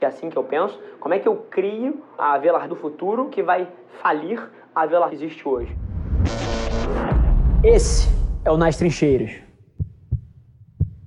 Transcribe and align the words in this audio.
É 0.00 0.06
assim 0.06 0.28
que 0.28 0.36
eu 0.36 0.44
penso. 0.44 0.78
Como 1.00 1.14
é 1.14 1.18
que 1.18 1.26
eu 1.26 1.36
crio 1.50 2.02
a 2.18 2.34
Avelar 2.34 2.68
do 2.68 2.76
futuro 2.76 3.28
que 3.30 3.42
vai 3.42 3.66
falir 4.02 4.50
a 4.74 4.82
Avelar 4.82 5.08
que 5.08 5.14
existe 5.14 5.48
hoje? 5.48 5.74
Esse 7.64 8.08
é 8.44 8.50
o 8.50 8.58
Nas 8.58 8.76
Trincheiras. 8.76 9.30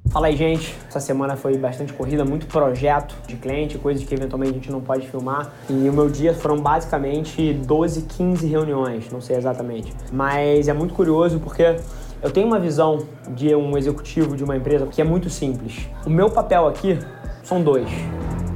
Fala 0.10 0.26
aí, 0.26 0.36
gente. 0.36 0.76
Essa 0.88 1.00
semana 1.00 1.36
foi 1.36 1.56
bastante 1.56 1.94
corrida, 1.94 2.26
muito 2.26 2.48
projeto 2.48 3.16
de 3.28 3.36
cliente, 3.36 3.78
coisas 3.78 4.04
que 4.04 4.16
eventualmente 4.16 4.54
a 4.54 4.56
gente 4.56 4.72
não 4.72 4.82
pode 4.82 5.08
filmar. 5.08 5.54
E 5.70 5.88
o 5.88 5.94
meu 5.94 6.10
dia 6.10 6.34
foram 6.34 6.58
basicamente 6.58 7.54
12, 7.54 8.08
15 8.08 8.48
reuniões, 8.48 9.12
não 9.12 9.22
sei 9.22 9.38
exatamente. 9.38 9.94
Mas 10.12 10.68
é 10.68 10.74
muito 10.74 10.96
curioso 10.96 11.40
porque 11.40 11.76
eu 12.24 12.32
tenho 12.32 12.48
uma 12.48 12.60
visão 12.60 13.06
de 13.30 13.54
um 13.54 13.78
executivo 13.78 14.36
de 14.36 14.44
uma 14.44 14.58
empresa 14.58 14.88
que 14.88 15.00
é 15.00 15.04
muito 15.04 15.30
simples. 15.30 15.88
O 16.08 16.10
meu 16.10 16.32
papel 16.32 16.68
aqui 16.68 16.98
são 17.44 17.62
dois 17.62 17.88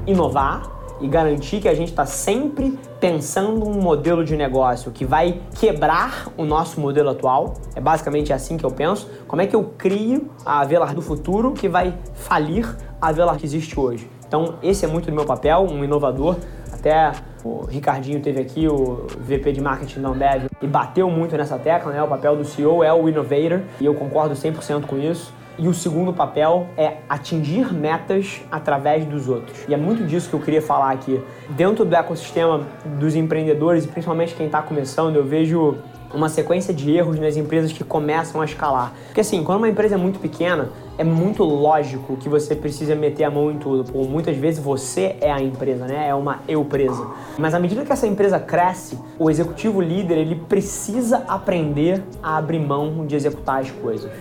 inovar 0.05 0.71
e 1.01 1.07
garantir 1.07 1.59
que 1.59 1.67
a 1.67 1.73
gente 1.73 1.89
está 1.89 2.05
sempre 2.05 2.79
pensando 2.99 3.67
um 3.67 3.81
modelo 3.81 4.23
de 4.23 4.37
negócio 4.37 4.91
que 4.91 5.03
vai 5.03 5.41
quebrar 5.59 6.27
o 6.37 6.45
nosso 6.45 6.79
modelo 6.79 7.09
atual. 7.09 7.55
É 7.75 7.81
basicamente 7.81 8.31
assim 8.31 8.55
que 8.57 8.65
eu 8.65 8.71
penso. 8.71 9.09
Como 9.27 9.41
é 9.41 9.47
que 9.47 9.55
eu 9.55 9.73
crio 9.77 10.29
a 10.45 10.61
Avelar 10.61 10.95
do 10.95 11.01
futuro 11.01 11.51
que 11.51 11.67
vai 11.67 11.93
falir 12.13 12.77
a 13.01 13.09
Avelar 13.09 13.37
que 13.37 13.45
existe 13.45 13.77
hoje? 13.77 14.09
Então, 14.25 14.55
esse 14.63 14.85
é 14.85 14.87
muito 14.87 15.07
do 15.07 15.11
meu 15.11 15.25
papel, 15.25 15.67
um 15.69 15.83
inovador. 15.83 16.37
Até 16.71 17.11
o 17.43 17.65
Ricardinho 17.65 18.21
teve 18.21 18.41
aqui, 18.41 18.67
o 18.67 19.05
VP 19.19 19.51
de 19.51 19.61
marketing 19.61 20.01
da 20.01 20.09
Ambev, 20.09 20.47
e 20.61 20.67
bateu 20.67 21.09
muito 21.09 21.35
nessa 21.37 21.57
tecla, 21.57 21.91
né? 21.91 22.01
O 22.01 22.07
papel 22.07 22.35
do 22.35 22.45
CEO 22.45 22.83
é 22.83 22.93
o 22.93 23.07
innovator, 23.07 23.61
e 23.79 23.85
eu 23.85 23.93
concordo 23.93 24.33
100% 24.33 24.85
com 24.85 24.97
isso. 24.97 25.33
E 25.57 25.67
o 25.67 25.73
segundo 25.73 26.11
papel 26.11 26.67
é 26.75 26.97
atingir 27.07 27.71
metas 27.71 28.41
através 28.51 29.05
dos 29.05 29.29
outros. 29.29 29.65
E 29.67 29.73
é 29.73 29.77
muito 29.77 30.03
disso 30.03 30.29
que 30.29 30.35
eu 30.35 30.39
queria 30.39 30.61
falar 30.61 30.91
aqui. 30.91 31.21
Dentro 31.49 31.85
do 31.85 31.95
ecossistema 31.95 32.61
dos 32.99 33.15
empreendedores, 33.15 33.85
e 33.85 33.87
principalmente 33.87 34.33
quem 34.33 34.47
está 34.47 34.61
começando, 34.61 35.15
eu 35.15 35.23
vejo 35.23 35.77
uma 36.13 36.29
sequência 36.29 36.73
de 36.73 36.91
erros 36.91 37.19
nas 37.19 37.35
empresas 37.35 37.73
que 37.73 37.83
começam 37.83 38.39
a 38.39 38.45
escalar. 38.45 38.93
Porque 39.05 39.21
assim, 39.21 39.43
quando 39.43 39.59
uma 39.59 39.69
empresa 39.69 39.95
é 39.95 39.97
muito 39.97 40.19
pequena, 40.19 40.69
é 40.97 41.03
muito 41.03 41.43
lógico 41.43 42.15
que 42.17 42.29
você 42.29 42.55
precisa 42.55 42.95
meter 42.95 43.23
a 43.23 43.31
mão 43.31 43.51
em 43.51 43.57
tudo. 43.57 43.91
Por 43.91 44.07
muitas 44.07 44.37
vezes 44.37 44.63
você 44.63 45.15
é 45.19 45.31
a 45.31 45.41
empresa, 45.41 45.85
né? 45.85 46.07
É 46.07 46.13
uma 46.13 46.39
eu 46.47 46.63
presa. 46.63 47.05
Mas 47.37 47.53
à 47.53 47.59
medida 47.59 47.83
que 47.83 47.91
essa 47.91 48.05
empresa 48.05 48.39
cresce, 48.39 48.97
o 49.17 49.29
executivo 49.29 49.81
líder 49.81 50.19
ele 50.19 50.35
precisa 50.35 51.23
aprender 51.27 52.03
a 52.21 52.37
abrir 52.37 52.59
mão 52.59 53.05
de 53.07 53.15
executar 53.15 53.61
as 53.61 53.71
coisas. 53.71 54.11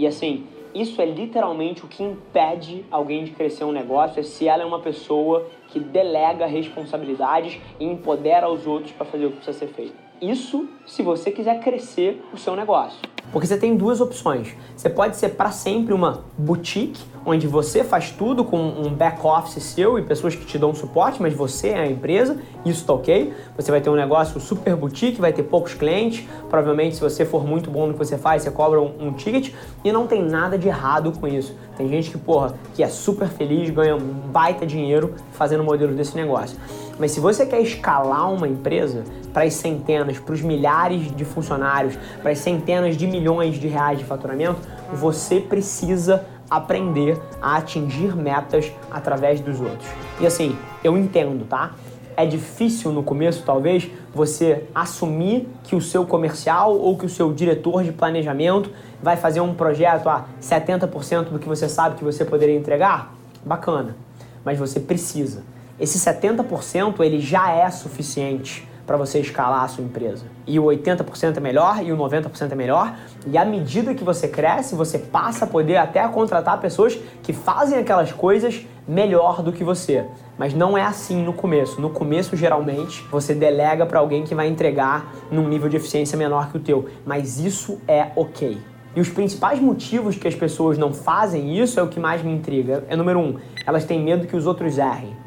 E 0.00 0.06
assim, 0.06 0.46
isso 0.74 1.02
é 1.02 1.04
literalmente 1.04 1.84
o 1.84 1.86
que 1.86 2.02
impede 2.02 2.86
alguém 2.90 3.22
de 3.22 3.32
crescer 3.32 3.64
um 3.64 3.70
negócio, 3.70 4.18
é 4.18 4.22
se 4.22 4.48
ela 4.48 4.62
é 4.62 4.64
uma 4.64 4.80
pessoa 4.80 5.46
que 5.68 5.78
delega 5.78 6.46
responsabilidades 6.46 7.60
e 7.78 7.84
empodera 7.84 8.48
os 8.48 8.66
outros 8.66 8.92
para 8.92 9.04
fazer 9.04 9.26
o 9.26 9.30
que 9.30 9.36
precisa 9.36 9.58
ser 9.58 9.66
feito. 9.74 10.09
Isso 10.20 10.68
se 10.86 11.02
você 11.02 11.30
quiser 11.30 11.60
crescer 11.60 12.22
o 12.30 12.36
seu 12.36 12.54
negócio. 12.54 12.98
Porque 13.32 13.46
você 13.46 13.56
tem 13.56 13.74
duas 13.74 14.00
opções. 14.00 14.54
Você 14.76 14.90
pode 14.90 15.16
ser 15.16 15.30
para 15.30 15.50
sempre 15.50 15.94
uma 15.94 16.24
boutique, 16.36 17.00
onde 17.24 17.46
você 17.46 17.82
faz 17.82 18.10
tudo 18.10 18.44
com 18.44 18.58
um 18.58 18.92
back 18.92 19.24
office 19.24 19.62
seu 19.62 19.98
e 19.98 20.02
pessoas 20.02 20.34
que 20.34 20.44
te 20.44 20.58
dão 20.58 20.74
suporte, 20.74 21.22
mas 21.22 21.32
você 21.32 21.68
é 21.68 21.80
a 21.80 21.86
empresa, 21.86 22.38
isso 22.66 22.84
tá 22.84 22.92
ok. 22.92 23.32
Você 23.56 23.70
vai 23.70 23.80
ter 23.80 23.88
um 23.88 23.94
negócio 23.94 24.38
super 24.40 24.76
boutique, 24.76 25.20
vai 25.20 25.32
ter 25.32 25.44
poucos 25.44 25.74
clientes. 25.74 26.28
Provavelmente, 26.50 26.96
se 26.96 27.00
você 27.00 27.24
for 27.24 27.46
muito 27.46 27.70
bom 27.70 27.86
no 27.86 27.92
que 27.94 27.98
você 27.98 28.18
faz, 28.18 28.42
você 28.42 28.50
cobra 28.50 28.80
um, 28.80 29.08
um 29.08 29.12
ticket 29.12 29.54
e 29.84 29.92
não 29.92 30.06
tem 30.06 30.22
nada 30.22 30.58
de 30.58 30.68
errado 30.68 31.12
com 31.18 31.26
isso. 31.26 31.54
Tem 31.76 31.88
gente 31.88 32.10
que, 32.10 32.18
porra, 32.18 32.54
que 32.74 32.82
é 32.82 32.88
super 32.88 33.28
feliz, 33.28 33.70
ganha 33.70 33.96
um 33.96 34.28
baita 34.30 34.66
dinheiro 34.66 35.14
fazendo 35.32 35.64
modelo 35.64 35.94
desse 35.94 36.16
negócio. 36.16 36.58
Mas 37.00 37.12
se 37.12 37.18
você 37.18 37.46
quer 37.46 37.62
escalar 37.62 38.30
uma 38.30 38.46
empresa 38.46 39.04
para 39.32 39.44
as 39.44 39.54
centenas, 39.54 40.18
para 40.18 40.34
os 40.34 40.42
milhares 40.42 41.10
de 41.16 41.24
funcionários, 41.24 41.98
para 42.20 42.30
as 42.30 42.38
centenas 42.38 42.94
de 42.94 43.06
milhões 43.06 43.58
de 43.58 43.66
reais 43.68 43.98
de 43.98 44.04
faturamento, 44.04 44.60
você 44.92 45.40
precisa 45.40 46.26
aprender 46.50 47.18
a 47.40 47.56
atingir 47.56 48.14
metas 48.14 48.70
através 48.90 49.40
dos 49.40 49.58
outros. 49.60 49.88
E 50.20 50.26
assim, 50.26 50.54
eu 50.84 50.98
entendo, 50.98 51.46
tá? 51.46 51.72
É 52.14 52.26
difícil 52.26 52.92
no 52.92 53.02
começo, 53.02 53.44
talvez, 53.46 53.88
você 54.14 54.64
assumir 54.74 55.48
que 55.64 55.74
o 55.74 55.80
seu 55.80 56.04
comercial 56.04 56.76
ou 56.76 56.98
que 56.98 57.06
o 57.06 57.08
seu 57.08 57.32
diretor 57.32 57.82
de 57.82 57.92
planejamento 57.92 58.70
vai 59.02 59.16
fazer 59.16 59.40
um 59.40 59.54
projeto 59.54 60.06
a 60.06 60.26
70% 60.42 61.30
do 61.30 61.38
que 61.38 61.48
você 61.48 61.66
sabe 61.66 61.96
que 61.96 62.04
você 62.04 62.26
poderia 62.26 62.58
entregar. 62.58 63.14
Bacana, 63.42 63.96
mas 64.44 64.58
você 64.58 64.78
precisa. 64.78 65.42
Esse 65.80 65.98
70% 65.98 67.00
ele 67.00 67.18
já 67.18 67.50
é 67.50 67.70
suficiente 67.70 68.68
para 68.86 68.98
você 68.98 69.20
escalar 69.20 69.62
a 69.62 69.68
sua 69.68 69.84
empresa. 69.84 70.26
E 70.46 70.58
o 70.58 70.64
80% 70.64 71.36
é 71.36 71.40
melhor 71.40 71.82
e 71.82 71.92
o 71.92 71.96
90% 71.96 72.52
é 72.52 72.54
melhor. 72.54 72.96
E 73.26 73.38
à 73.38 73.44
medida 73.44 73.94
que 73.94 74.04
você 74.04 74.28
cresce, 74.28 74.74
você 74.74 74.98
passa 74.98 75.44
a 75.44 75.48
poder 75.48 75.76
até 75.76 76.06
contratar 76.08 76.60
pessoas 76.60 76.98
que 77.22 77.32
fazem 77.32 77.78
aquelas 77.78 78.12
coisas 78.12 78.66
melhor 78.86 79.42
do 79.42 79.52
que 79.52 79.62
você. 79.62 80.04
Mas 80.36 80.52
não 80.52 80.76
é 80.76 80.82
assim 80.82 81.22
no 81.22 81.32
começo. 81.32 81.80
No 81.80 81.90
começo, 81.90 82.36
geralmente, 82.36 83.06
você 83.10 83.32
delega 83.32 83.86
para 83.86 84.00
alguém 84.00 84.24
que 84.24 84.34
vai 84.34 84.48
entregar 84.48 85.14
num 85.30 85.48
nível 85.48 85.68
de 85.68 85.76
eficiência 85.76 86.18
menor 86.18 86.50
que 86.50 86.56
o 86.56 86.60
teu. 86.60 86.88
Mas 87.06 87.38
isso 87.38 87.80
é 87.86 88.08
ok. 88.16 88.58
E 88.96 89.00
os 89.00 89.08
principais 89.08 89.60
motivos 89.60 90.16
que 90.16 90.26
as 90.26 90.34
pessoas 90.34 90.76
não 90.76 90.92
fazem 90.92 91.56
isso 91.56 91.78
é 91.78 91.82
o 91.82 91.88
que 91.88 92.00
mais 92.00 92.22
me 92.24 92.32
intriga. 92.32 92.84
É 92.88 92.96
número 92.96 93.20
um, 93.20 93.36
elas 93.64 93.84
têm 93.84 94.02
medo 94.02 94.26
que 94.26 94.34
os 94.36 94.46
outros 94.46 94.78
errem. 94.78 95.19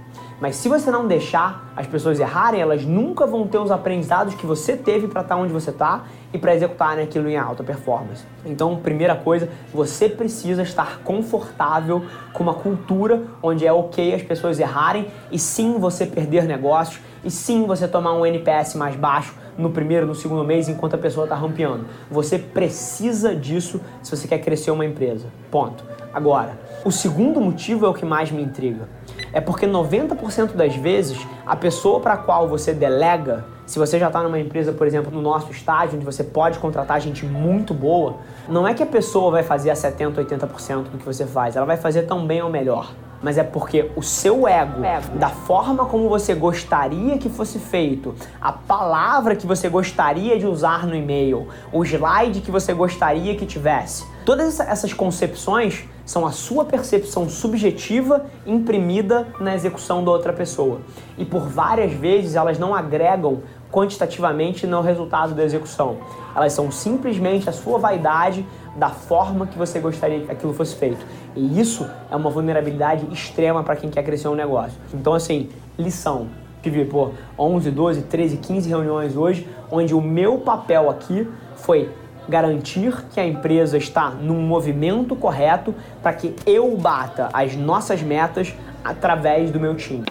Mas 0.43 0.57
se 0.57 0.67
você 0.67 0.91
não 0.91 1.07
deixar 1.07 1.71
as 1.73 1.87
pessoas 1.87 2.19
errarem, 2.19 2.59
elas 2.59 2.83
nunca 2.83 3.25
vão 3.25 3.47
ter 3.47 3.59
os 3.59 3.71
aprendizados 3.71 4.35
que 4.35 4.45
você 4.45 4.75
teve 4.75 5.07
para 5.07 5.21
estar 5.21 5.35
tá 5.35 5.41
onde 5.41 5.53
você 5.53 5.69
está 5.69 6.03
e 6.33 6.37
para 6.37 6.53
executar 6.53 6.99
aquilo 6.99 7.29
em 7.29 7.37
alta 7.37 7.63
performance. 7.63 8.25
Então, 8.45 8.75
primeira 8.75 9.15
coisa, 9.15 9.47
você 9.73 10.09
precisa 10.09 10.61
estar 10.61 10.99
confortável 11.01 12.03
com 12.33 12.43
uma 12.43 12.55
cultura 12.55 13.23
onde 13.41 13.65
é 13.65 13.71
ok 13.71 14.13
as 14.13 14.21
pessoas 14.21 14.59
errarem 14.59 15.07
e 15.31 15.39
sim 15.39 15.79
você 15.79 16.05
perder 16.05 16.43
negócios 16.43 16.99
e 17.23 17.31
sim 17.31 17.65
você 17.65 17.87
tomar 17.87 18.13
um 18.13 18.25
NPS 18.25 18.75
mais 18.75 18.97
baixo 18.97 19.33
no 19.57 19.69
primeiro, 19.69 20.05
no 20.05 20.13
segundo 20.13 20.43
mês, 20.43 20.67
enquanto 20.67 20.95
a 20.95 20.97
pessoa 20.97 21.23
está 21.23 21.37
rampeando. 21.37 21.85
Você 22.11 22.37
precisa 22.37 23.33
disso 23.33 23.79
se 24.01 24.13
você 24.13 24.27
quer 24.27 24.39
crescer 24.39 24.71
uma 24.71 24.85
empresa. 24.85 25.27
Ponto. 25.49 25.85
Agora, 26.13 26.59
o 26.83 26.91
segundo 26.91 27.39
motivo 27.39 27.85
é 27.85 27.89
o 27.89 27.93
que 27.93 28.05
mais 28.05 28.29
me 28.29 28.43
intriga 28.43 28.89
é 29.33 29.41
porque 29.41 29.65
90% 29.65 30.53
das 30.53 30.75
vezes 30.75 31.25
a 31.45 31.55
pessoa 31.55 31.99
para 31.99 32.13
a 32.13 32.17
qual 32.17 32.47
você 32.47 32.71
delega, 32.71 33.43
se 33.65 33.79
você 33.79 33.97
já 33.97 34.07
está 34.07 34.21
numa 34.21 34.39
empresa, 34.39 34.71
por 34.71 34.85
exemplo, 34.85 35.11
no 35.11 35.21
nosso 35.21 35.51
estágio, 35.51 35.95
onde 35.95 36.05
você 36.05 36.23
pode 36.23 36.59
contratar 36.59 37.01
gente 37.01 37.25
muito 37.25 37.73
boa, 37.73 38.17
não 38.47 38.67
é 38.67 38.73
que 38.73 38.83
a 38.83 38.85
pessoa 38.85 39.31
vai 39.31 39.43
fazer 39.43 39.71
a 39.71 39.73
70%, 39.73 40.13
80% 40.15 40.83
do 40.83 40.97
que 40.99 41.05
você 41.05 41.25
faz, 41.25 41.55
ela 41.55 41.65
vai 41.65 41.77
fazer 41.77 42.03
tão 42.03 42.25
bem 42.25 42.41
ou 42.41 42.49
melhor. 42.49 42.93
Mas 43.23 43.37
é 43.37 43.43
porque 43.43 43.89
o 43.95 44.03
seu 44.03 44.45
ego, 44.45 44.83
ego, 44.83 45.17
da 45.17 45.29
forma 45.29 45.85
como 45.85 46.09
você 46.09 46.35
gostaria 46.35 47.17
que 47.17 47.29
fosse 47.29 47.57
feito, 47.57 48.13
a 48.39 48.51
palavra 48.51 49.33
que 49.33 49.47
você 49.47 49.69
gostaria 49.69 50.37
de 50.37 50.45
usar 50.45 50.85
no 50.85 50.93
e-mail, 50.93 51.47
o 51.71 51.83
slide 51.85 52.41
que 52.41 52.51
você 52.51 52.73
gostaria 52.73 53.33
que 53.35 53.45
tivesse, 53.45 54.05
todas 54.25 54.59
essas 54.59 54.91
concepções 54.91 55.85
são 56.05 56.25
a 56.25 56.31
sua 56.31 56.65
percepção 56.65 57.29
subjetiva 57.29 58.25
imprimida 58.45 59.27
na 59.39 59.55
execução 59.55 60.03
da 60.03 60.11
outra 60.11 60.33
pessoa. 60.33 60.81
E 61.17 61.25
por 61.25 61.47
várias 61.47 61.93
vezes 61.93 62.35
elas 62.35 62.59
não 62.59 62.75
agregam 62.75 63.41
quantitativamente 63.71 64.67
no 64.67 64.81
resultado 64.81 65.33
da 65.33 65.43
execução. 65.43 65.97
Elas 66.35 66.53
são 66.53 66.71
simplesmente 66.71 67.49
a 67.49 67.51
sua 67.51 67.79
vaidade 67.79 68.45
da 68.75 68.89
forma 68.89 69.47
que 69.47 69.57
você 69.57 69.79
gostaria 69.79 70.21
que 70.21 70.31
aquilo 70.31 70.53
fosse 70.53 70.75
feito. 70.75 71.03
E 71.35 71.59
isso 71.59 71.89
é 72.11 72.15
uma 72.15 72.29
vulnerabilidade 72.29 73.07
extrema 73.11 73.63
para 73.63 73.75
quem 73.75 73.89
quer 73.89 74.03
crescer 74.03 74.27
um 74.27 74.35
negócio. 74.35 74.77
Então, 74.93 75.13
assim, 75.13 75.49
lição. 75.77 76.27
Tive, 76.61 76.85
pô, 76.85 77.09
11, 77.37 77.71
12, 77.71 78.01
13, 78.03 78.37
15 78.37 78.69
reuniões 78.69 79.17
hoje, 79.17 79.47
onde 79.69 79.93
o 79.93 80.01
meu 80.01 80.37
papel 80.37 80.89
aqui 80.89 81.27
foi 81.55 81.89
garantir 82.27 83.05
que 83.13 83.19
a 83.19 83.25
empresa 83.25 83.77
está 83.77 84.09
num 84.09 84.41
movimento 84.41 85.15
correto 85.15 85.73
para 86.01 86.13
que 86.13 86.35
eu 86.45 86.75
bata 86.77 87.29
as 87.33 87.55
nossas 87.55 88.01
metas 88.01 88.53
através 88.83 89.51
do 89.51 89.59
meu 89.59 89.75
time. 89.75 90.05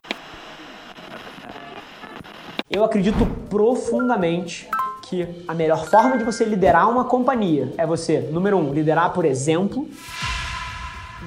Eu 2.70 2.84
acredito 2.84 3.26
profundamente 3.50 4.68
que 5.02 5.44
a 5.46 5.52
melhor 5.52 5.84
forma 5.86 6.16
de 6.16 6.24
você 6.24 6.44
liderar 6.44 6.88
uma 6.88 7.04
companhia 7.04 7.72
é 7.76 7.86
você, 7.86 8.20
número 8.32 8.56
um, 8.56 8.72
liderar 8.72 9.12
por 9.12 9.26
exemplo. 9.26 9.86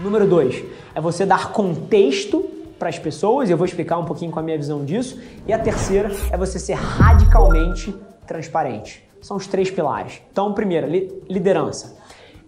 Número 0.02 0.28
dois, 0.28 0.64
é 0.96 1.00
você 1.00 1.26
dar 1.26 1.52
contexto 1.52 2.50
para 2.80 2.90
as 2.90 3.00
pessoas, 3.00 3.50
eu 3.50 3.58
vou 3.58 3.66
explicar 3.66 3.98
um 3.98 4.06
pouquinho 4.06 4.32
com 4.32 4.40
a 4.40 4.44
minha 4.44 4.58
visão 4.58 4.84
disso. 4.84 5.22
E 5.48 5.54
a 5.54 5.60
terceira 5.60 6.12
é 6.32 6.38
você 6.38 6.58
ser 6.58 6.74
radicalmente 6.74 7.96
transparente. 8.26 9.05
São 9.22 9.38
os 9.38 9.48
três 9.48 9.72
pilares. 9.72 10.22
Então, 10.32 10.54
primeiro, 10.54 10.88
liderança. 11.30 11.98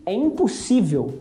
É 0.05 0.13
impossível 0.13 1.19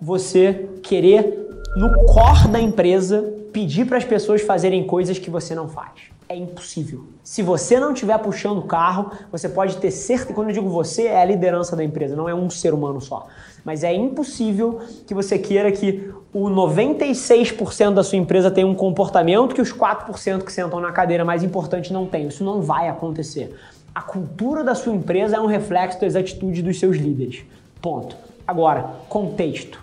você 0.00 0.68
querer 0.82 1.48
no 1.76 1.92
core 2.06 2.48
da 2.48 2.60
empresa 2.60 3.32
pedir 3.52 3.86
para 3.86 3.98
as 3.98 4.04
pessoas 4.04 4.42
fazerem 4.42 4.86
coisas 4.86 5.18
que 5.18 5.30
você 5.30 5.54
não 5.54 5.68
faz 5.68 6.14
é 6.28 6.36
impossível. 6.36 7.04
Se 7.22 7.42
você 7.42 7.78
não 7.78 7.92
estiver 7.92 8.18
puxando 8.18 8.58
o 8.58 8.62
carro, 8.62 9.10
você 9.30 9.48
pode 9.48 9.76
ter 9.76 9.90
certeza, 9.90 10.32
quando 10.32 10.48
eu 10.48 10.54
digo 10.54 10.68
você, 10.68 11.06
é 11.06 11.20
a 11.20 11.24
liderança 11.24 11.76
da 11.76 11.84
empresa, 11.84 12.16
não 12.16 12.28
é 12.28 12.34
um 12.34 12.48
ser 12.48 12.72
humano 12.72 13.00
só. 13.00 13.26
Mas 13.64 13.84
é 13.84 13.92
impossível 13.94 14.80
que 15.06 15.14
você 15.14 15.38
queira 15.38 15.70
que 15.70 16.12
o 16.32 16.48
96% 16.48 17.94
da 17.94 18.02
sua 18.02 18.18
empresa 18.18 18.50
tenha 18.50 18.66
um 18.66 18.74
comportamento 18.74 19.54
que 19.54 19.60
os 19.60 19.72
4% 19.72 20.42
que 20.42 20.52
sentam 20.52 20.80
na 20.80 20.92
cadeira 20.92 21.24
mais 21.24 21.42
importante 21.42 21.92
não 21.92 22.06
tenham. 22.06 22.28
Isso 22.28 22.44
não 22.44 22.60
vai 22.60 22.88
acontecer. 22.88 23.54
A 23.94 24.02
cultura 24.02 24.64
da 24.64 24.74
sua 24.74 24.92
empresa 24.92 25.36
é 25.36 25.40
um 25.40 25.46
reflexo 25.46 26.00
das 26.00 26.16
atitudes 26.16 26.64
dos 26.64 26.80
seus 26.80 26.96
líderes. 26.96 27.44
Ponto. 27.80 28.16
Agora, 28.44 28.90
contexto, 29.08 29.80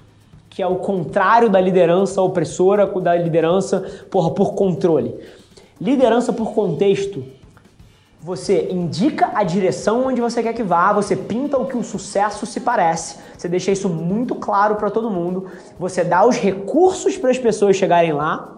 que 0.49 0.61
é 0.61 0.67
o 0.67 0.75
contrário 0.75 1.49
da 1.49 1.61
liderança 1.61 2.21
opressora, 2.21 2.85
da 2.99 3.15
liderança 3.15 3.79
porra, 4.11 4.31
por 4.31 4.53
controle. 4.53 5.15
Liderança 5.79 6.33
por 6.33 6.53
contexto. 6.53 7.23
Você 8.19 8.67
indica 8.69 9.31
a 9.33 9.43
direção 9.43 10.05
onde 10.07 10.19
você 10.19 10.43
quer 10.43 10.53
que 10.53 10.61
vá, 10.61 10.91
você 10.91 11.15
pinta 11.15 11.57
o 11.57 11.65
que 11.65 11.77
o 11.77 11.83
sucesso 11.83 12.45
se 12.45 12.59
parece, 12.59 13.17
você 13.35 13.47
deixa 13.47 13.71
isso 13.71 13.89
muito 13.89 14.35
claro 14.35 14.75
para 14.75 14.91
todo 14.91 15.09
mundo, 15.09 15.47
você 15.79 16.03
dá 16.03 16.23
os 16.23 16.37
recursos 16.37 17.17
para 17.17 17.31
as 17.31 17.39
pessoas 17.39 17.77
chegarem 17.77 18.13
lá 18.13 18.57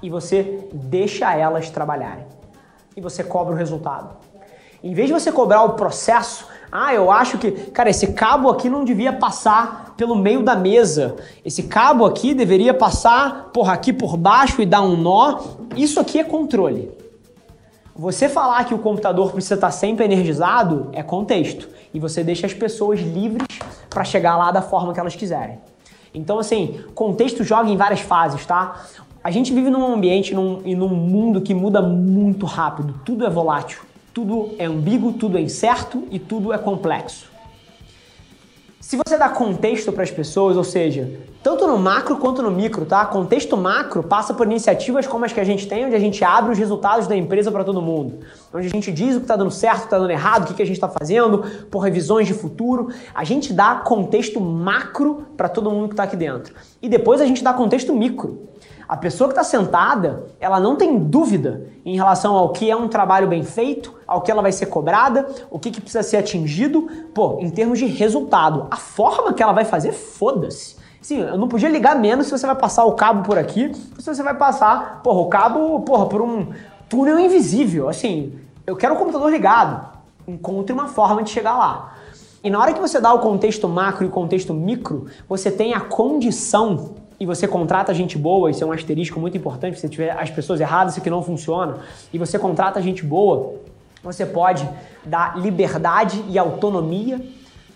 e 0.00 0.08
você 0.08 0.66
deixa 0.72 1.34
elas 1.34 1.68
trabalharem. 1.68 2.24
E 2.96 3.00
você 3.00 3.22
cobra 3.22 3.52
o 3.52 3.56
resultado. 3.56 4.16
Em 4.84 4.92
vez 4.92 5.06
de 5.06 5.14
você 5.14 5.32
cobrar 5.32 5.62
o 5.62 5.70
processo, 5.70 6.46
ah, 6.70 6.92
eu 6.92 7.10
acho 7.10 7.38
que, 7.38 7.50
cara, 7.70 7.88
esse 7.88 8.08
cabo 8.08 8.50
aqui 8.50 8.68
não 8.68 8.84
devia 8.84 9.14
passar 9.14 9.94
pelo 9.96 10.14
meio 10.14 10.42
da 10.42 10.54
mesa. 10.54 11.16
Esse 11.42 11.62
cabo 11.62 12.04
aqui 12.04 12.34
deveria 12.34 12.74
passar, 12.74 13.48
porra, 13.50 13.72
aqui 13.72 13.94
por 13.94 14.18
baixo 14.18 14.60
e 14.60 14.66
dar 14.66 14.82
um 14.82 14.94
nó. 14.94 15.40
Isso 15.74 15.98
aqui 15.98 16.18
é 16.20 16.24
controle. 16.24 16.92
Você 17.96 18.28
falar 18.28 18.62
que 18.64 18.74
o 18.74 18.78
computador 18.78 19.32
precisa 19.32 19.54
estar 19.54 19.70
sempre 19.70 20.04
energizado 20.04 20.90
é 20.92 21.02
contexto. 21.02 21.66
E 21.94 21.98
você 21.98 22.22
deixa 22.22 22.46
as 22.46 22.52
pessoas 22.52 23.00
livres 23.00 23.48
para 23.88 24.04
chegar 24.04 24.36
lá 24.36 24.50
da 24.50 24.60
forma 24.60 24.92
que 24.92 25.00
elas 25.00 25.16
quiserem. 25.16 25.60
Então, 26.12 26.38
assim, 26.38 26.84
contexto 26.94 27.42
joga 27.42 27.70
em 27.70 27.76
várias 27.78 28.00
fases, 28.00 28.44
tá? 28.44 28.84
A 29.22 29.30
gente 29.30 29.50
vive 29.50 29.70
num 29.70 29.94
ambiente 29.94 30.34
num, 30.34 30.60
e 30.62 30.74
num 30.74 30.88
mundo 30.88 31.40
que 31.40 31.54
muda 31.54 31.80
muito 31.80 32.44
rápido, 32.44 33.00
tudo 33.02 33.24
é 33.24 33.30
volátil 33.30 33.80
tudo 34.14 34.54
é 34.58 34.64
ambíguo, 34.64 35.12
tudo 35.14 35.36
é 35.36 35.40
incerto 35.40 36.04
e 36.08 36.20
tudo 36.20 36.52
é 36.52 36.58
complexo. 36.58 37.34
Se 38.80 38.96
você 38.96 39.18
dá 39.18 39.28
contexto 39.28 39.90
para 39.92 40.04
as 40.04 40.10
pessoas, 40.10 40.56
ou 40.56 40.62
seja, 40.62 41.10
tanto 41.42 41.66
no 41.66 41.78
macro 41.78 42.18
quanto 42.18 42.42
no 42.42 42.50
micro, 42.50 42.84
tá? 42.84 43.04
Contexto 43.06 43.56
macro 43.56 44.02
passa 44.02 44.32
por 44.32 44.46
iniciativas 44.46 45.06
como 45.06 45.24
as 45.24 45.32
que 45.32 45.40
a 45.40 45.44
gente 45.44 45.66
tem, 45.66 45.86
onde 45.86 45.96
a 45.96 45.98
gente 45.98 46.22
abre 46.22 46.52
os 46.52 46.58
resultados 46.58 47.08
da 47.08 47.16
empresa 47.16 47.50
para 47.50 47.64
todo 47.64 47.82
mundo, 47.82 48.20
onde 48.52 48.66
a 48.66 48.70
gente 48.70 48.92
diz 48.92 49.16
o 49.16 49.18
que 49.18 49.24
está 49.24 49.36
dando 49.36 49.50
certo, 49.50 49.78
o 49.78 49.80
que 49.80 49.86
está 49.86 49.98
dando 49.98 50.10
errado, 50.10 50.50
o 50.50 50.54
que, 50.54 50.62
a 50.62 50.66
gente 50.66 50.76
está 50.76 50.88
fazendo, 50.88 51.38
por 51.70 51.80
revisões 51.80 52.28
de 52.28 52.34
futuro. 52.34 52.90
A 53.14 53.24
gente 53.24 53.52
dá 53.52 53.76
contexto 53.76 54.38
macro 54.38 55.26
para 55.36 55.48
todo 55.48 55.70
mundo 55.70 55.88
que 55.88 55.94
está 55.94 56.04
aqui 56.04 56.16
dentro. 56.16 56.54
E 56.80 56.88
depois 56.88 57.20
a 57.20 57.26
gente 57.26 57.42
dá 57.42 57.52
contexto 57.52 57.92
micro. 57.94 58.48
A 58.94 58.96
pessoa 58.96 59.26
que 59.26 59.32
está 59.32 59.42
sentada, 59.42 60.26
ela 60.38 60.60
não 60.60 60.76
tem 60.76 60.96
dúvida 60.96 61.66
em 61.84 61.96
relação 61.96 62.36
ao 62.36 62.50
que 62.50 62.70
é 62.70 62.76
um 62.76 62.86
trabalho 62.86 63.26
bem 63.26 63.42
feito, 63.42 63.92
ao 64.06 64.20
que 64.20 64.30
ela 64.30 64.40
vai 64.40 64.52
ser 64.52 64.66
cobrada, 64.66 65.26
o 65.50 65.58
que, 65.58 65.72
que 65.72 65.80
precisa 65.80 66.04
ser 66.04 66.18
atingido, 66.18 66.88
pô, 67.12 67.38
em 67.40 67.50
termos 67.50 67.80
de 67.80 67.86
resultado. 67.86 68.68
A 68.70 68.76
forma 68.76 69.32
que 69.32 69.42
ela 69.42 69.52
vai 69.52 69.64
fazer, 69.64 69.90
foda-se. 69.90 70.76
Sim, 71.02 71.22
eu 71.22 71.36
não 71.36 71.48
podia 71.48 71.68
ligar 71.68 71.98
menos 71.98 72.26
se 72.26 72.38
você 72.38 72.46
vai 72.46 72.54
passar 72.54 72.84
o 72.84 72.92
cabo 72.92 73.24
por 73.24 73.36
aqui, 73.36 73.74
se 73.98 74.06
você 74.06 74.22
vai 74.22 74.34
passar, 74.36 75.00
porra, 75.02 75.22
o 75.22 75.28
cabo, 75.28 75.80
porra, 75.80 76.06
por 76.06 76.22
um 76.22 76.52
túnel 76.88 77.18
invisível. 77.18 77.88
Assim, 77.88 78.32
eu 78.64 78.76
quero 78.76 78.94
o 78.94 78.96
computador 78.96 79.28
ligado. 79.28 79.88
Encontre 80.24 80.72
uma 80.72 80.86
forma 80.86 81.24
de 81.24 81.30
chegar 81.30 81.58
lá. 81.58 81.94
E 82.44 82.50
na 82.50 82.60
hora 82.60 82.74
que 82.74 82.80
você 82.80 83.00
dá 83.00 83.12
o 83.12 83.20
contexto 83.20 83.66
macro 83.66 84.04
e 84.04 84.06
o 84.06 84.10
contexto 84.10 84.52
micro, 84.52 85.06
você 85.26 85.50
tem 85.50 85.72
a 85.72 85.80
condição 85.80 86.90
e 87.18 87.26
você 87.26 87.46
contrata 87.46 87.94
gente 87.94 88.18
boa, 88.18 88.50
isso 88.50 88.62
é 88.62 88.66
um 88.66 88.72
asterisco 88.72 89.20
muito 89.20 89.36
importante, 89.36 89.76
se 89.76 89.82
você 89.82 89.88
tiver 89.88 90.10
as 90.10 90.30
pessoas 90.30 90.60
erradas, 90.60 90.94
isso 90.94 91.00
aqui 91.00 91.10
não 91.10 91.22
funciona, 91.22 91.78
e 92.12 92.18
você 92.18 92.38
contrata 92.38 92.80
gente 92.82 93.04
boa, 93.04 93.54
você 94.02 94.26
pode 94.26 94.68
dar 95.04 95.38
liberdade 95.38 96.22
e 96.28 96.38
autonomia 96.38 97.20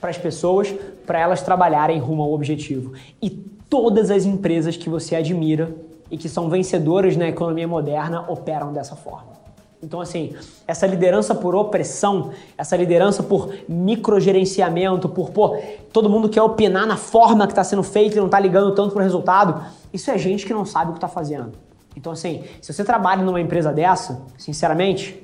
para 0.00 0.10
as 0.10 0.18
pessoas, 0.18 0.72
para 1.06 1.18
elas 1.18 1.42
trabalharem 1.42 1.98
rumo 1.98 2.22
ao 2.22 2.32
objetivo. 2.32 2.92
E 3.20 3.30
todas 3.30 4.10
as 4.10 4.24
empresas 4.24 4.76
que 4.76 4.88
você 4.88 5.16
admira 5.16 5.74
e 6.10 6.16
que 6.16 6.28
são 6.28 6.48
vencedoras 6.48 7.16
na 7.16 7.28
economia 7.28 7.66
moderna 7.66 8.24
operam 8.28 8.72
dessa 8.72 8.96
forma. 8.96 9.38
Então, 9.80 10.00
assim, 10.00 10.34
essa 10.66 10.86
liderança 10.86 11.34
por 11.34 11.54
opressão, 11.54 12.32
essa 12.56 12.76
liderança 12.76 13.22
por 13.22 13.54
microgerenciamento, 13.68 15.08
por, 15.08 15.30
pô, 15.30 15.56
todo 15.92 16.10
mundo 16.10 16.28
quer 16.28 16.42
opinar 16.42 16.84
na 16.86 16.96
forma 16.96 17.46
que 17.46 17.52
está 17.52 17.62
sendo 17.62 17.84
feito 17.84 18.14
e 18.14 18.18
não 18.18 18.26
está 18.26 18.40
ligando 18.40 18.74
tanto 18.74 18.92
para 18.92 19.00
o 19.00 19.02
resultado, 19.02 19.64
isso 19.92 20.10
é 20.10 20.18
gente 20.18 20.44
que 20.44 20.52
não 20.52 20.64
sabe 20.64 20.90
o 20.90 20.94
que 20.94 20.98
está 20.98 21.08
fazendo. 21.08 21.52
Então, 21.96 22.12
assim, 22.12 22.44
se 22.60 22.72
você 22.72 22.84
trabalha 22.84 23.22
numa 23.22 23.40
empresa 23.40 23.72
dessa, 23.72 24.20
sinceramente, 24.36 25.22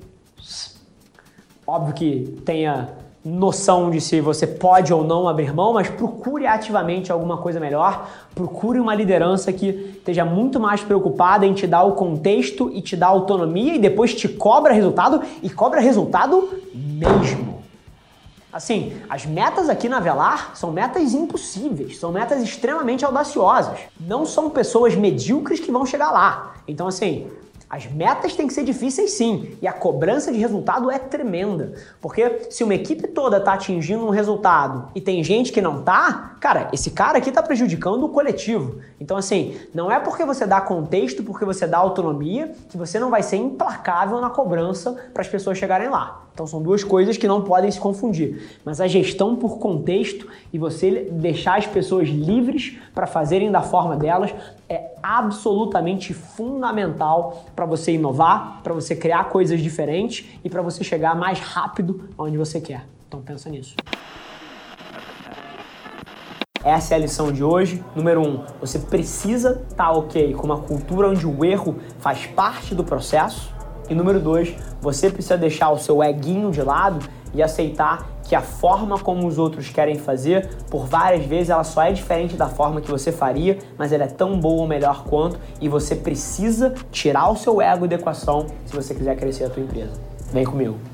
óbvio 1.66 1.94
que 1.94 2.40
tenha 2.44 2.90
noção 3.24 3.90
de 3.90 4.00
se 4.00 4.20
você 4.20 4.46
pode 4.46 4.92
ou 4.92 5.02
não 5.02 5.26
abrir 5.26 5.54
mão, 5.54 5.72
mas 5.72 5.88
procure 5.88 6.46
ativamente 6.46 7.10
alguma 7.10 7.38
coisa 7.38 7.58
melhor, 7.58 8.08
procure 8.34 8.78
uma 8.78 8.94
liderança 8.94 9.50
que 9.50 9.68
esteja 9.96 10.24
muito 10.24 10.60
mais 10.60 10.82
preocupada 10.82 11.46
em 11.46 11.54
te 11.54 11.66
dar 11.66 11.84
o 11.84 11.92
contexto 11.92 12.70
e 12.74 12.82
te 12.82 12.96
dar 12.96 13.06
autonomia 13.06 13.74
e 13.74 13.78
depois 13.78 14.14
te 14.14 14.28
cobra 14.28 14.74
resultado 14.74 15.22
e 15.42 15.48
cobra 15.48 15.80
resultado 15.80 16.50
mesmo. 16.74 17.54
Assim, 18.52 18.92
as 19.08 19.26
metas 19.26 19.68
aqui 19.68 19.88
na 19.88 19.98
Velar 19.98 20.52
são 20.54 20.70
metas 20.70 21.12
impossíveis, 21.12 21.98
são 21.98 22.12
metas 22.12 22.40
extremamente 22.40 23.04
audaciosas. 23.04 23.80
Não 23.98 24.24
são 24.24 24.48
pessoas 24.48 24.94
medíocres 24.94 25.58
que 25.58 25.72
vão 25.72 25.84
chegar 25.84 26.12
lá. 26.12 26.54
Então, 26.68 26.86
assim, 26.86 27.26
as 27.74 27.86
metas 27.86 28.36
têm 28.36 28.46
que 28.46 28.54
ser 28.54 28.62
difíceis 28.62 29.10
sim, 29.14 29.58
e 29.60 29.66
a 29.66 29.72
cobrança 29.72 30.30
de 30.30 30.38
resultado 30.38 30.88
é 30.92 30.96
tremenda. 30.96 31.74
Porque 32.00 32.46
se 32.48 32.62
uma 32.62 32.72
equipe 32.72 33.08
toda 33.08 33.38
está 33.38 33.54
atingindo 33.54 34.06
um 34.06 34.10
resultado 34.10 34.90
e 34.94 35.00
tem 35.00 35.24
gente 35.24 35.50
que 35.50 35.60
não 35.60 35.82
tá, 35.82 36.36
cara, 36.38 36.68
esse 36.72 36.92
cara 36.92 37.18
aqui 37.18 37.30
está 37.30 37.42
prejudicando 37.42 38.04
o 38.04 38.10
coletivo. 38.10 38.78
Então, 39.00 39.16
assim, 39.16 39.56
não 39.74 39.90
é 39.90 39.98
porque 39.98 40.24
você 40.24 40.46
dá 40.46 40.60
contexto, 40.60 41.24
porque 41.24 41.44
você 41.44 41.66
dá 41.66 41.78
autonomia, 41.78 42.54
que 42.68 42.76
você 42.76 43.00
não 43.00 43.10
vai 43.10 43.24
ser 43.24 43.38
implacável 43.38 44.20
na 44.20 44.30
cobrança 44.30 44.92
para 45.12 45.22
as 45.22 45.28
pessoas 45.28 45.58
chegarem 45.58 45.88
lá. 45.88 46.28
Então 46.34 46.48
são 46.48 46.60
duas 46.60 46.82
coisas 46.82 47.16
que 47.16 47.28
não 47.28 47.42
podem 47.42 47.70
se 47.70 47.78
confundir. 47.78 48.58
Mas 48.64 48.80
a 48.80 48.88
gestão 48.88 49.36
por 49.36 49.58
contexto 49.58 50.26
e 50.52 50.58
você 50.58 51.08
deixar 51.12 51.58
as 51.58 51.66
pessoas 51.66 52.08
livres 52.08 52.76
para 52.92 53.06
fazerem 53.06 53.52
da 53.52 53.62
forma 53.62 53.96
delas 53.96 54.34
é 54.68 54.90
absolutamente 55.00 56.12
fundamental 56.12 57.44
para 57.54 57.64
você 57.64 57.92
inovar, 57.92 58.60
para 58.64 58.74
você 58.74 58.96
criar 58.96 59.28
coisas 59.28 59.60
diferentes 59.60 60.26
e 60.42 60.50
para 60.50 60.60
você 60.60 60.82
chegar 60.82 61.14
mais 61.14 61.38
rápido 61.38 62.08
onde 62.18 62.36
você 62.36 62.60
quer. 62.60 62.84
Então 63.06 63.22
pensa 63.22 63.48
nisso. 63.48 63.76
Essa 66.64 66.94
é 66.94 66.96
a 66.96 67.00
lição 67.00 67.30
de 67.30 67.44
hoje. 67.44 67.84
Número 67.94 68.22
um, 68.22 68.42
você 68.58 68.78
precisa 68.78 69.62
estar 69.70 69.84
tá 69.84 69.92
ok 69.92 70.32
com 70.34 70.46
uma 70.46 70.58
cultura 70.58 71.10
onde 71.10 71.26
o 71.26 71.44
erro 71.44 71.76
faz 71.98 72.26
parte 72.26 72.74
do 72.74 72.82
processo. 72.82 73.53
E 73.88 73.94
número 73.94 74.20
dois, 74.20 74.54
você 74.80 75.10
precisa 75.10 75.36
deixar 75.36 75.70
o 75.70 75.78
seu 75.78 76.02
eguinho 76.02 76.50
de 76.50 76.62
lado 76.62 77.04
e 77.34 77.42
aceitar 77.42 78.08
que 78.22 78.34
a 78.34 78.40
forma 78.40 78.98
como 78.98 79.26
os 79.26 79.38
outros 79.38 79.68
querem 79.68 79.98
fazer, 79.98 80.48
por 80.70 80.86
várias 80.86 81.26
vezes 81.26 81.50
ela 81.50 81.64
só 81.64 81.82
é 81.82 81.92
diferente 81.92 82.36
da 82.36 82.48
forma 82.48 82.80
que 82.80 82.90
você 82.90 83.12
faria, 83.12 83.58
mas 83.76 83.92
ela 83.92 84.04
é 84.04 84.08
tão 84.08 84.38
boa 84.38 84.62
ou 84.62 84.68
melhor 84.68 85.04
quanto, 85.04 85.38
e 85.60 85.68
você 85.68 85.94
precisa 85.94 86.74
tirar 86.90 87.30
o 87.30 87.36
seu 87.36 87.60
ego 87.60 87.86
da 87.86 87.96
equação 87.96 88.46
se 88.64 88.74
você 88.74 88.94
quiser 88.94 89.16
crescer 89.16 89.44
a 89.44 89.50
tua 89.50 89.62
empresa. 89.62 89.92
Vem 90.32 90.44
comigo. 90.44 90.93